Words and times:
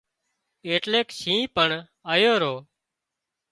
ايٽليڪ 0.67 1.07
شِينهن 1.19 1.51
پڻ 1.55 1.69
آيو 2.13 2.33
رو 2.43 2.53